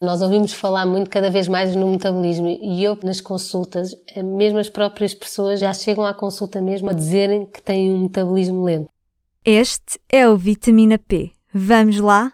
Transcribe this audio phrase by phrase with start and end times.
[0.00, 4.68] Nós ouvimos falar muito cada vez mais no metabolismo e eu nas consultas, mesmo as
[4.68, 8.88] próprias pessoas já chegam à consulta mesmo a dizerem que têm um metabolismo lento.
[9.44, 11.32] Este é o Vitamina P.
[11.52, 12.32] Vamos lá?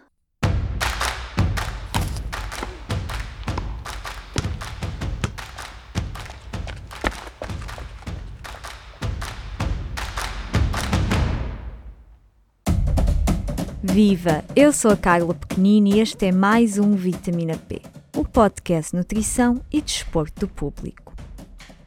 [13.87, 14.43] Viva!
[14.55, 17.81] Eu sou a Carla Pequenini e este é mais um Vitamina P,
[18.17, 21.13] o podcast Nutrição e Desporto do Público.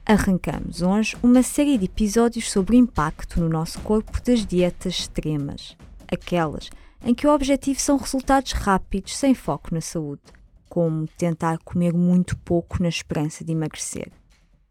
[0.07, 5.77] Arrancamos hoje uma série de episódios sobre o impacto no nosso corpo das dietas extremas,
[6.11, 6.71] aquelas
[7.05, 10.23] em que o objetivo são resultados rápidos sem foco na saúde,
[10.69, 14.11] como tentar comer muito pouco na esperança de emagrecer.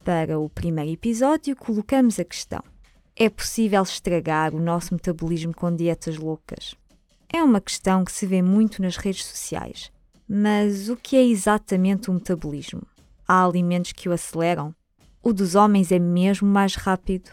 [0.03, 2.63] Para o primeiro episódio, colocamos a questão:
[3.15, 6.73] é possível estragar o nosso metabolismo com dietas loucas?
[7.31, 9.91] É uma questão que se vê muito nas redes sociais.
[10.27, 12.83] Mas o que é exatamente o metabolismo?
[13.27, 14.73] Há alimentos que o aceleram?
[15.21, 17.31] O dos homens é mesmo mais rápido?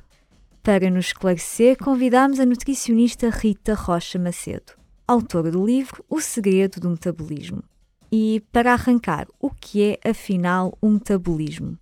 [0.62, 4.72] Para nos esclarecer, convidamos a nutricionista Rita Rocha Macedo,
[5.06, 7.62] autora do livro O Segredo do Metabolismo.
[8.10, 11.78] E para arrancar, o que é afinal o metabolismo?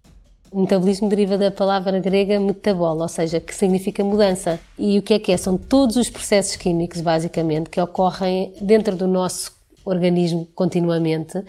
[0.52, 4.60] Metabolismo deriva da palavra grega metabola, ou seja, que significa mudança.
[4.78, 5.36] E o que é que é?
[5.36, 9.52] São todos os processos químicos, basicamente, que ocorrem dentro do nosso
[9.84, 11.42] organismo continuamente,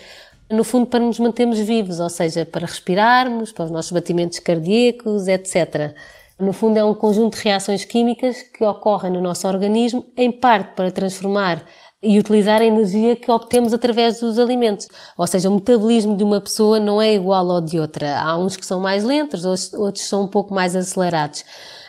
[0.49, 5.27] no fundo para nos mantermos vivos, ou seja, para respirarmos, para os nossos batimentos cardíacos,
[5.27, 5.93] etc.
[6.39, 10.75] No fundo é um conjunto de reações químicas que ocorrem no nosso organismo, em parte
[10.75, 11.63] para transformar
[12.03, 14.89] e utilizar a energia que obtemos através dos alimentos.
[15.17, 18.19] Ou seja, o metabolismo de uma pessoa não é igual ao de outra.
[18.19, 21.45] Há uns que são mais lentos, outros são um pouco mais acelerados.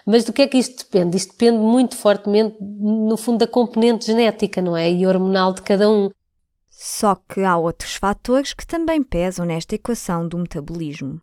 [0.07, 1.17] Mas do que é que isto depende?
[1.17, 4.91] Isto depende muito fortemente, no fundo, da componente genética, não é?
[4.91, 6.11] E hormonal de cada um.
[6.71, 11.21] Só que há outros fatores que também pesam nesta equação do metabolismo.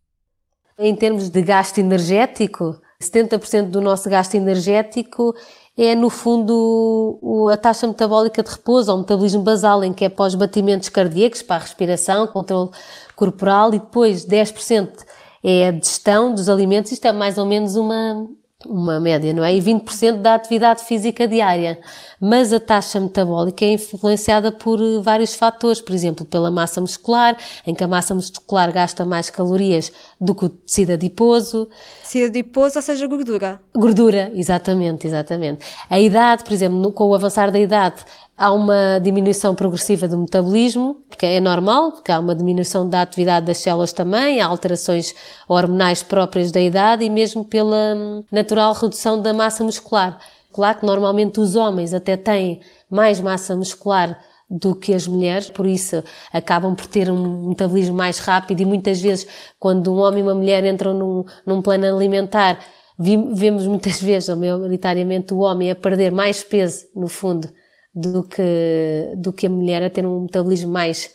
[0.78, 5.36] Em termos de gasto energético, 70% do nosso gasto energético
[5.78, 10.36] é, no fundo, a taxa metabólica de repouso, ou metabolismo basal, em que é pós
[10.36, 12.70] batimentos cardíacos, para a respiração, controle
[13.16, 15.06] corporal, e depois 10%
[15.44, 16.92] é a digestão dos alimentos.
[16.92, 18.28] Isto é mais ou menos uma,
[18.66, 19.56] uma média, não é?
[19.56, 21.80] E 20% da atividade física diária.
[22.20, 27.38] Mas a taxa metabólica é influenciada por eh, vários fatores, por exemplo, pela massa muscular,
[27.66, 31.68] em que a massa muscular gasta mais calorias do que o tecido adiposo.
[32.04, 33.60] Tecido adiposo, ou seja, gordura.
[33.76, 35.66] Gordura, exatamente, exatamente.
[35.90, 38.04] A idade, por exemplo, com o avançar da idade,
[38.42, 43.46] há uma diminuição progressiva do metabolismo, que é normal, porque há uma diminuição da atividade
[43.46, 45.14] das células também, há alterações
[45.48, 50.18] hormonais próprias da idade e mesmo pela hum, natural redução da massa muscular.
[50.52, 54.20] Claro que normalmente os homens até têm mais massa muscular
[54.50, 56.04] do que as mulheres, por isso
[56.34, 59.28] acabam por ter um metabolismo mais rápido e muitas vezes
[59.60, 62.58] quando um homem e uma mulher entram num, num plano alimentar,
[62.98, 67.48] vemos muitas vezes, ou maioritariamente, o homem a perder mais peso, no fundo,
[67.94, 71.12] do que, do que a mulher a ter um metabolismo mais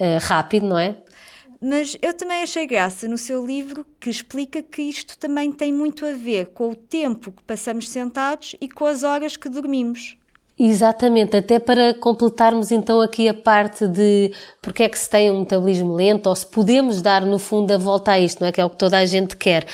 [0.00, 0.96] uh, rápido, não é?
[1.60, 6.06] Mas eu também achei graça no seu livro que explica que isto também tem muito
[6.06, 10.16] a ver com o tempo que passamos sentados e com as horas que dormimos.
[10.56, 15.40] Exatamente, até para completarmos então aqui a parte de porque é que se tem um
[15.40, 18.52] metabolismo lento ou se podemos dar no fundo a volta a isto, não é?
[18.52, 19.66] Que é o que toda a gente quer.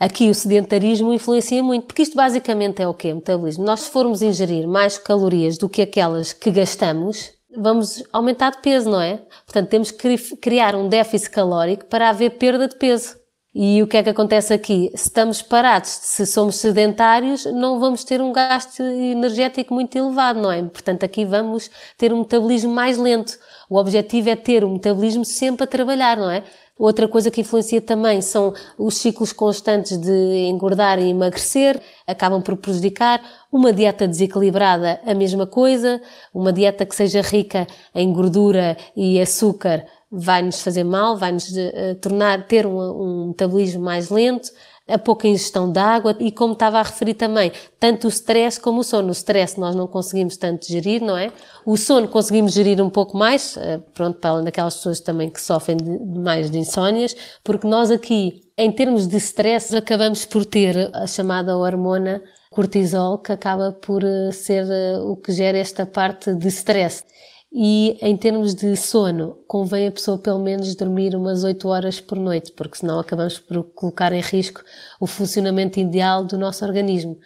[0.00, 3.12] Aqui o sedentarismo influencia muito, porque isto basicamente é o quê?
[3.12, 3.66] Metabolismo.
[3.66, 8.88] Nós, se formos ingerir mais calorias do que aquelas que gastamos, vamos aumentar de peso,
[8.88, 9.18] não é?
[9.44, 13.20] Portanto, temos que criar um déficit calórico para haver perda de peso.
[13.52, 14.90] E o que é que acontece aqui?
[14.94, 20.52] Se estamos parados, se somos sedentários, não vamos ter um gasto energético muito elevado, não
[20.52, 20.62] é?
[20.62, 21.68] Portanto, aqui vamos
[21.98, 23.36] ter um metabolismo mais lento.
[23.68, 26.44] O objetivo é ter o metabolismo sempre a trabalhar, não é?
[26.80, 32.56] Outra coisa que influencia também são os ciclos constantes de engordar e emagrecer, acabam por
[32.56, 33.20] prejudicar.
[33.52, 36.00] Uma dieta desequilibrada, a mesma coisa.
[36.32, 41.50] Uma dieta que seja rica em gordura e açúcar vai nos fazer mal, vai nos
[41.50, 44.50] uh, tornar, ter um, um metabolismo mais lento
[44.90, 48.80] a pouca ingestão de água e, como estava a referir também, tanto o stress como
[48.80, 49.08] o sono.
[49.08, 51.32] O stress nós não conseguimos tanto gerir, não é?
[51.64, 55.40] O sono conseguimos gerir um pouco mais, eh, pronto, para além daquelas pessoas também que
[55.40, 60.90] sofrem de, mais de insónias, porque nós aqui, em termos de stress, acabamos por ter
[60.94, 66.34] a chamada hormona cortisol, que acaba por eh, ser eh, o que gera esta parte
[66.34, 67.04] de stress.
[67.52, 72.16] E em termos de sono, convém a pessoa pelo menos dormir umas 8 horas por
[72.16, 74.62] noite, porque senão acabamos por colocar em risco
[75.00, 77.18] o funcionamento ideal do nosso organismo,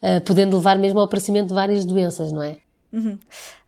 [0.00, 2.58] uh, podendo levar mesmo ao aparecimento de várias doenças, não é?
[2.92, 3.18] Uhum.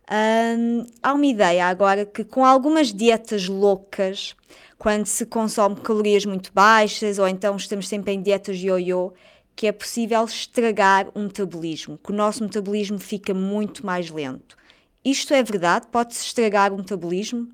[0.09, 4.33] Hum, há uma ideia agora que com algumas dietas loucas,
[4.77, 9.11] quando se consome calorias muito baixas ou então estamos sempre em dietas ioiô,
[9.53, 14.55] que é possível estragar o metabolismo, que o nosso metabolismo fica muito mais lento.
[15.09, 15.87] Isto é verdade?
[15.89, 17.47] Pode-se estragar o metabolismo?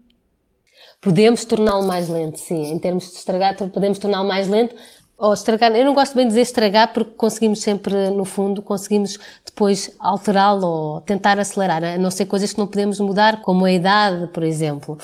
[1.00, 2.72] Podemos torná-lo mais lento, sim.
[2.72, 4.76] Em termos de estragar, podemos torná-lo mais lento,
[5.16, 9.20] ou estragar, eu não gosto bem de dizer estragar porque conseguimos sempre, no fundo, conseguimos
[9.46, 13.72] depois alterá-lo ou tentar acelerar, a não ser coisas que não podemos mudar, como a
[13.72, 14.98] idade, por exemplo,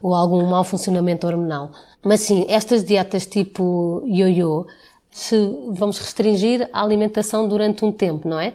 [0.00, 1.70] ou algum mau funcionamento hormonal.
[2.02, 4.66] Mas sim, estas dietas tipo ioiô,
[5.10, 5.36] se
[5.68, 8.54] vamos restringir a alimentação durante um tempo, não é?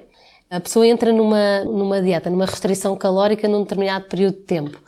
[0.49, 4.79] A pessoa entra numa, numa dieta, numa restrição calórica num determinado período de tempo.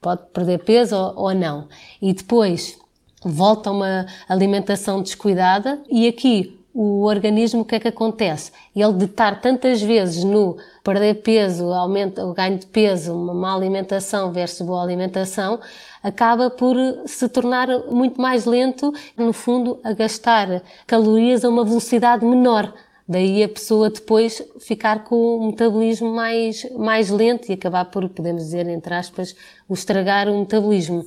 [0.00, 1.68] Pode perder peso ou, ou não.
[2.00, 2.78] E depois
[3.24, 8.50] volta a uma alimentação descuidada e aqui o organismo, o que é que acontece?
[8.74, 13.54] Ele de estar tantas vezes no perder peso, aumento, o ganho de peso, uma má
[13.54, 15.60] alimentação versus boa alimentação,
[16.02, 22.24] acaba por se tornar muito mais lento, no fundo, a gastar calorias a uma velocidade
[22.24, 22.72] menor.
[23.12, 28.44] Daí a pessoa depois ficar com o metabolismo mais, mais lento e acabar por, podemos
[28.44, 29.36] dizer, entre aspas,
[29.68, 31.04] o estragar o metabolismo.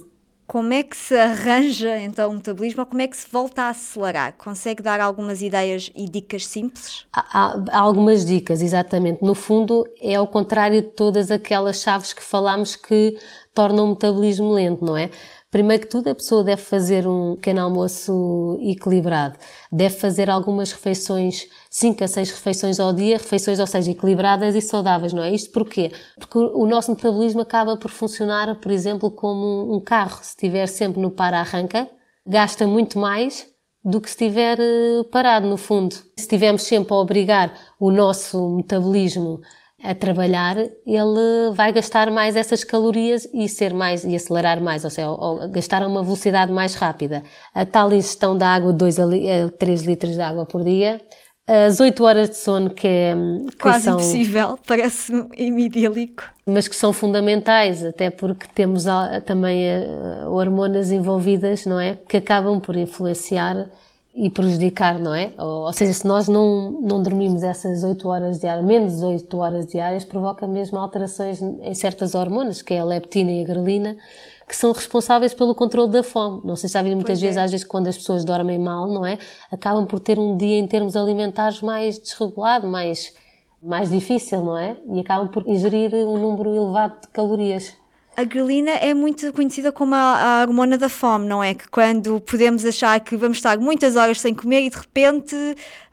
[0.47, 3.69] Como é que se arranja então o metabolismo ou como é que se volta a
[3.69, 4.35] acelerar?
[4.37, 7.07] Consegue dar algumas ideias e dicas simples?
[7.11, 9.23] Há, há, algumas dicas, exatamente.
[9.23, 13.17] No fundo, é ao contrário de todas aquelas chaves que falámos que
[13.55, 15.09] tornam o metabolismo lento, não é?
[15.55, 19.37] Primeiro que tudo, a pessoa deve fazer um pequeno almoço equilibrado.
[19.71, 24.59] Deve fazer algumas refeições, 5 a 6 refeições ao dia, refeições, ou seja, equilibradas e
[24.59, 25.31] saudáveis, não é?
[25.31, 25.93] Isto porquê?
[26.19, 30.17] Porque o nosso metabolismo acaba por funcionar, por exemplo, como um carro.
[30.21, 31.89] Se estiver sempre no para-arranca,
[32.27, 33.47] gasta muito mais
[33.81, 35.95] do que se estiver eh, parado, no fundo.
[35.95, 39.39] Se estivermos sempre a obrigar o nosso metabolismo
[39.83, 44.89] a trabalhar, ele vai gastar mais essas calorias e ser mais e acelerar mais, ou
[44.89, 47.23] seja, ou gastar a uma velocidade mais rápida.
[47.53, 49.05] A tal ingestão de água, 2 a
[49.57, 50.99] 3 litros de água por dia,
[51.47, 53.13] as 8 horas de sono que é
[53.51, 56.23] que quase são, impossível, parece-me idílico.
[56.45, 58.85] Mas que são fundamentais, até porque temos
[59.25, 61.97] também uh, hormonas envolvidas, não é?
[62.07, 63.69] Que acabam por influenciar
[64.15, 65.33] e prejudicar, não é?
[65.37, 69.67] Ou, ou, seja, se nós não, não dormimos essas 8 horas diárias, menos 8 horas
[69.67, 73.97] diárias, provoca mesmo alterações em certas hormonas, que é a leptina e a grelina,
[74.47, 76.41] que são responsáveis pelo controle da fome.
[76.45, 77.43] Não sei se já viram muitas pois vezes, é.
[77.43, 79.17] às vezes, quando as pessoas dormem mal, não é?
[79.51, 83.13] Acabam por ter um dia em termos alimentares mais desregulado, mais,
[83.61, 84.77] mais difícil, não é?
[84.93, 87.73] E acabam por ingerir um número elevado de calorias.
[88.17, 91.53] A grelina é muito conhecida como a, a, hormona da fome, não é?
[91.53, 95.35] Que quando podemos achar que vamos estar muitas horas sem comer e de repente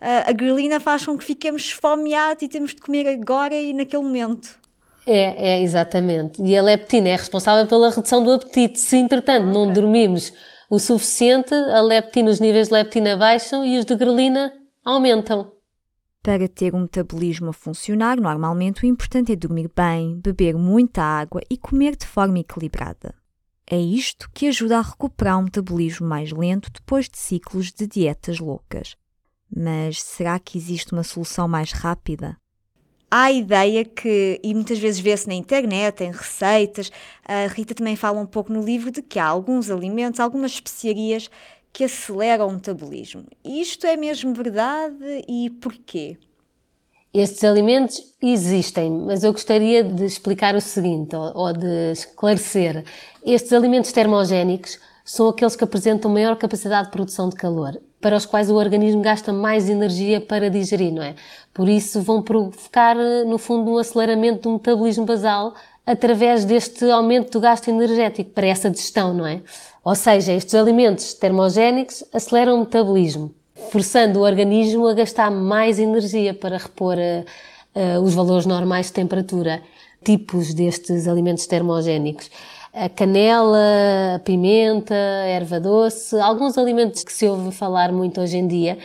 [0.00, 4.02] a, a grelina faz com que fiquemos esfomeados e temos de comer agora e naquele
[4.04, 4.62] momento.
[5.06, 6.40] É, é, exatamente.
[6.42, 8.78] E a leptina é responsável pela redução do apetite.
[8.78, 9.52] Se, entretanto, okay.
[9.52, 10.32] não dormimos
[10.70, 14.52] o suficiente, a leptina, os níveis de leptina baixam e os de grelina
[14.84, 15.51] aumentam.
[16.22, 21.40] Para ter um metabolismo a funcionar, normalmente o importante é dormir bem, beber muita água
[21.50, 23.12] e comer de forma equilibrada.
[23.68, 28.38] É isto que ajuda a recuperar um metabolismo mais lento depois de ciclos de dietas
[28.38, 28.96] loucas.
[29.54, 32.36] Mas será que existe uma solução mais rápida?
[33.10, 36.90] Há a ideia que, e muitas vezes vê-se na internet, em receitas,
[37.24, 41.28] a Rita também fala um pouco no livro de que há alguns alimentos, algumas especiarias
[41.72, 43.24] que aceleram o metabolismo.
[43.44, 46.18] Isto é mesmo verdade e porquê?
[47.14, 52.84] Estes alimentos existem, mas eu gostaria de explicar o seguinte, ou, ou de esclarecer.
[53.24, 58.24] Estes alimentos termogénicos são aqueles que apresentam maior capacidade de produção de calor, para os
[58.24, 61.14] quais o organismo gasta mais energia para digerir, não é?
[61.52, 67.40] Por isso vão provocar, no fundo, um aceleramento do metabolismo basal através deste aumento do
[67.40, 69.42] gasto energético para essa digestão, não é?
[69.84, 73.34] Ou seja, estes alimentos termogénicos aceleram o metabolismo,
[73.70, 79.60] forçando o organismo a gastar mais energia para repor uh, os valores normais de temperatura.
[80.04, 82.30] Tipos destes alimentos termogénicos.
[82.72, 88.38] A canela, a pimenta, a erva doce, alguns alimentos que se ouve falar muito hoje
[88.38, 88.78] em dia,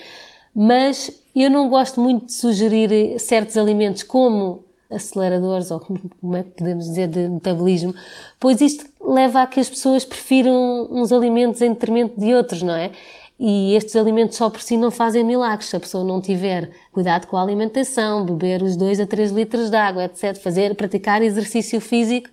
[0.53, 6.51] mas eu não gosto muito de sugerir certos alimentos como aceleradores, ou como é que
[6.51, 7.93] podemos dizer, de metabolismo,
[8.39, 12.73] pois isto leva a que as pessoas prefiram uns alimentos em detrimento de outros, não
[12.73, 12.91] é?
[13.39, 15.69] E estes alimentos só por si não fazem milagres.
[15.69, 19.69] Se a pessoa não tiver cuidado com a alimentação, beber os 2 a 3 litros
[19.69, 22.29] de água, etc., fazer, praticar exercício físico,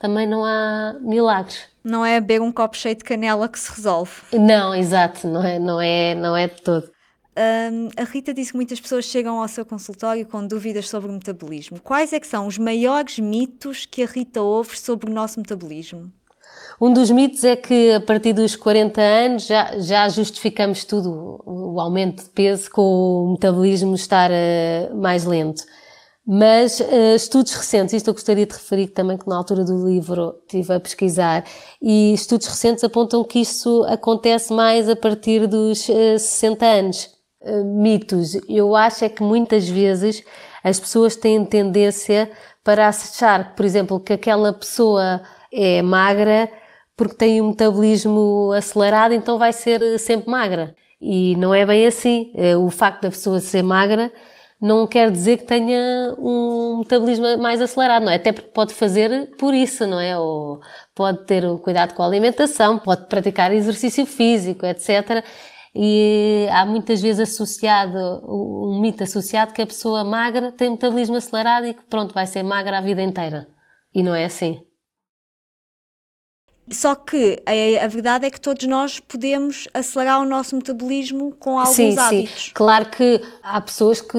[0.00, 1.60] também não há milagres.
[1.84, 4.12] Não é beber um copo cheio de canela que se resolve.
[4.32, 6.90] Não, exato, não é, não é, não é de todo.
[7.38, 11.12] Um, a Rita disse que muitas pessoas chegam ao seu consultório com dúvidas sobre o
[11.12, 11.80] metabolismo.
[11.80, 16.12] Quais é que são os maiores mitos que a Rita ouve sobre o nosso metabolismo?
[16.80, 21.80] Um dos mitos é que a partir dos 40 anos já, já justificamos tudo, o
[21.80, 25.64] aumento de peso, com o metabolismo estar uh, mais lento.
[26.26, 30.36] Mas uh, estudos recentes, isto eu gostaria de referir também que na altura do livro
[30.42, 31.44] estive a pesquisar,
[31.80, 37.17] e estudos recentes apontam que isso acontece mais a partir dos uh, eh, 60 anos.
[37.48, 38.34] Uh, mitos.
[38.48, 40.22] Eu acho é que muitas vezes
[40.62, 42.30] as pessoas têm tendência
[42.62, 46.50] para achar, por exemplo, que aquela pessoa é magra
[46.96, 50.74] porque tem um metabolismo acelerado, então vai ser sempre magra.
[51.00, 52.32] E não é bem assim.
[52.60, 54.12] O facto da pessoa ser magra
[54.60, 58.16] não quer dizer que tenha um metabolismo mais acelerado, não é?
[58.16, 60.18] Até porque pode fazer por isso, não é?
[60.18, 60.60] Ou
[60.94, 65.24] pode ter cuidado com a alimentação, pode praticar exercício físico, etc.
[65.74, 71.66] E há muitas vezes associado, um mito associado que a pessoa magra tem metabolismo acelerado
[71.66, 73.48] e que pronto, vai ser magra a vida inteira.
[73.94, 74.60] E não é assim.
[76.70, 81.58] Só que a, a, verdade é que todos nós podemos acelerar o nosso metabolismo com
[81.58, 82.44] alguns sim, hábitos.
[82.46, 82.50] Sim.
[82.54, 84.18] Claro que há pessoas que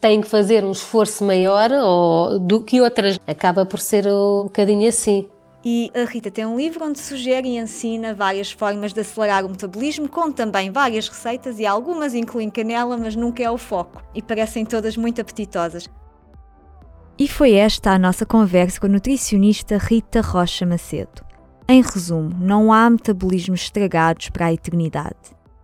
[0.00, 3.18] têm que fazer um esforço maior ou, do que outras.
[3.26, 5.28] Acaba por ser um bocadinho assim.
[5.64, 9.50] E a Rita tem um livro onde sugere e ensina várias formas de acelerar o
[9.50, 14.02] metabolismo, com também várias receitas e algumas incluem canela, mas nunca é o foco.
[14.14, 15.88] E parecem todas muito apetitosas.
[17.18, 21.22] E foi esta a nossa conversa com a nutricionista Rita Rocha Macedo.
[21.68, 25.14] Em resumo, não há metabolismos estragados para a eternidade.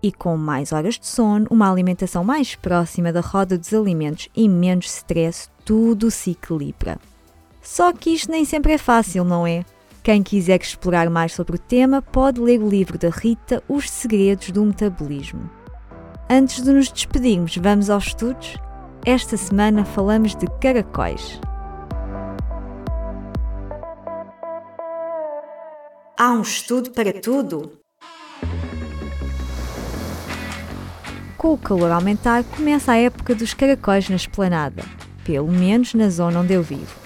[0.03, 4.47] E com mais horas de sono, uma alimentação mais próxima da roda dos alimentos e
[4.47, 6.99] menos stress, tudo se equilibra.
[7.63, 9.65] Só que isto nem sempre é fácil, não é?
[10.07, 14.53] Quem quiser explorar mais sobre o tema pode ler o livro da Rita Os Segredos
[14.53, 15.51] do Metabolismo.
[16.31, 18.57] Antes de nos despedirmos, vamos aos estudos?
[19.05, 21.41] Esta semana falamos de caracóis.
[26.17, 27.73] Há um estudo para tudo?
[31.37, 34.85] Com o calor a aumentar, começa a época dos caracóis na esplanada,
[35.25, 37.06] pelo menos na zona onde eu vivo.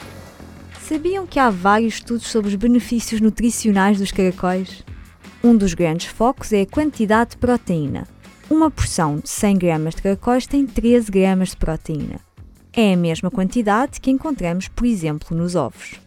[0.90, 4.82] Sabiam que há vários estudos sobre os benefícios nutricionais dos caracóis?
[5.40, 8.08] Um dos grandes focos é a quantidade de proteína.
[8.50, 12.18] Uma porção de 100 gramas de caracóis tem 13 gramas de proteína.
[12.72, 16.00] É a mesma quantidade que encontramos, por exemplo, nos ovos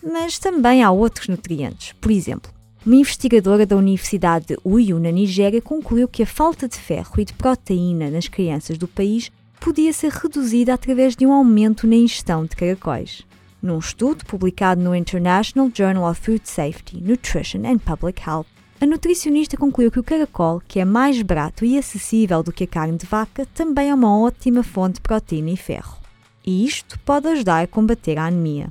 [0.00, 1.92] mas também há outros nutrientes.
[2.00, 2.52] Por exemplo,
[2.86, 7.24] uma investigadora da Universidade de Uyu, na Nigéria, concluiu que a falta de ferro e
[7.24, 12.44] de proteína nas crianças do país podia ser reduzida através de um aumento na ingestão
[12.44, 13.24] de caracóis.
[13.62, 18.48] Num estudo publicado no International Journal of Food Safety, Nutrition and Public Health,
[18.80, 22.66] a nutricionista concluiu que o caracol, que é mais barato e acessível do que a
[22.66, 25.96] carne de vaca, também é uma ótima fonte de proteína e ferro.
[26.44, 28.66] E isto pode ajudar a combater a anemia.